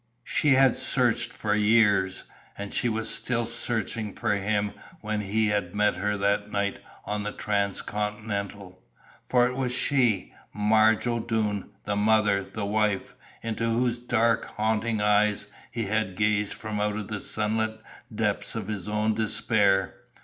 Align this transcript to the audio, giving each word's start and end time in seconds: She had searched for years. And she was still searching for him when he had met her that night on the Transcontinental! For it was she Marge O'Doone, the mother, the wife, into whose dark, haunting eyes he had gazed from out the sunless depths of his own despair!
She 0.23 0.55
had 0.55 0.75
searched 0.75 1.31
for 1.31 1.53
years. 1.53 2.23
And 2.57 2.73
she 2.73 2.89
was 2.89 3.07
still 3.07 3.45
searching 3.45 4.15
for 4.15 4.33
him 4.33 4.71
when 5.01 5.21
he 5.21 5.49
had 5.49 5.75
met 5.75 5.97
her 5.97 6.17
that 6.17 6.49
night 6.49 6.79
on 7.05 7.21
the 7.21 7.31
Transcontinental! 7.31 8.81
For 9.29 9.45
it 9.45 9.53
was 9.55 9.71
she 9.73 10.33
Marge 10.53 11.05
O'Doone, 11.05 11.69
the 11.83 11.95
mother, 11.95 12.43
the 12.43 12.65
wife, 12.65 13.13
into 13.43 13.65
whose 13.65 13.99
dark, 13.99 14.45
haunting 14.57 15.01
eyes 15.01 15.45
he 15.69 15.83
had 15.83 16.15
gazed 16.15 16.55
from 16.55 16.79
out 16.79 17.07
the 17.07 17.19
sunless 17.19 17.77
depths 18.15 18.55
of 18.55 18.69
his 18.69 18.89
own 18.89 19.13
despair! 19.13 19.93